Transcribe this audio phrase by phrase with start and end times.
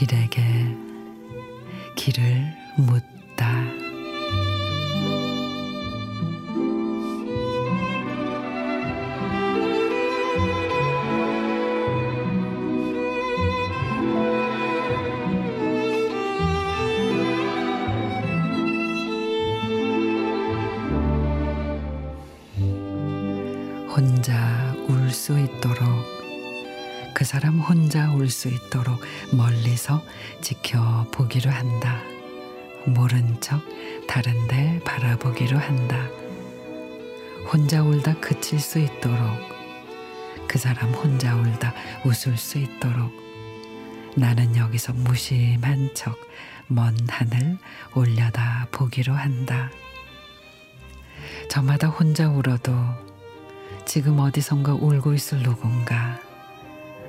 [0.00, 0.40] 길에게
[1.94, 2.42] 길을
[2.78, 3.89] 묻다.
[23.94, 25.88] 혼자 울 수 있도록
[27.14, 29.00] 그 사람 혼자 울 수 있도록
[29.32, 30.02] 멀리서
[30.40, 32.00] 지켜보기로 한다.
[32.86, 33.60] 모른 척
[34.06, 35.96] 다른데 바라보기로 한다.
[37.52, 39.18] 혼자 울다 그칠 수 있도록
[40.48, 43.12] 그 사람 혼자 울다 웃을 수 있도록
[44.16, 46.16] 나는 여기서 무심한 척
[46.72, 47.58] 먼 하늘
[47.96, 49.70] 올려다 보기로 한다.
[51.48, 52.72] 저마다 혼자 울어도
[53.90, 56.20] 지금 어디선가 울고 있을 누군가?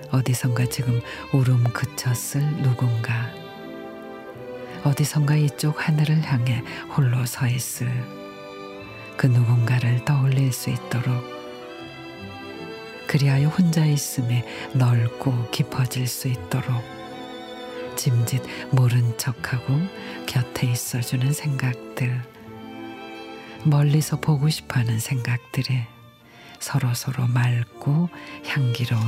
[0.10, 1.00] 어디선가 지금
[1.32, 3.30] 울음 그쳤을 누군가?
[4.84, 7.88] 어디선가 이쪽 하늘을 향해 홀로 서 있을
[9.16, 11.24] 그 누군가를 떠올릴 수 있도록
[13.06, 16.84] 그리하여 혼자 있음에 넓고 깊어질 수 있도록
[17.96, 19.80] 짐짓 모른 척하고
[20.26, 22.24] 곁에 있어주는 생각들
[23.66, 25.91] 멀리서 보고 싶어하는 생각들이
[26.62, 28.10] 서로 서로 맑고
[28.46, 29.02] 향기로운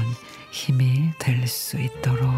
[0.52, 2.30] 힘이 될 수 있도록.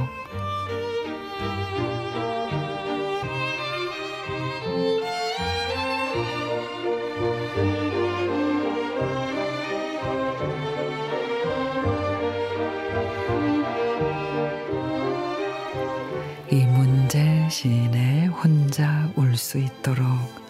[16.52, 20.45] 이 문제 시인의 혼자 울 수 있도록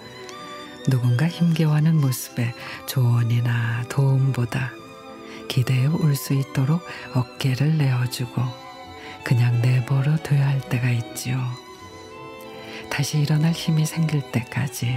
[0.87, 2.53] 누군가 힘겨워하는 모습에
[2.87, 4.71] 조언이나 도움보다
[5.47, 6.81] 기대어 울수 있도록
[7.13, 8.41] 어깨를 내어주고
[9.23, 11.39] 그냥 내버려 둬야 할 때가 있지요.
[12.91, 14.95] 다시 일어날 힘이 생길 때까지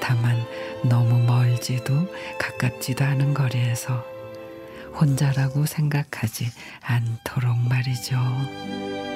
[0.00, 0.36] 다만
[0.84, 2.06] 너무 멀지도
[2.38, 4.04] 가깝지도 않은 거리에서
[5.00, 6.50] 혼자라고 생각하지
[6.82, 9.15] 않도록 말이죠.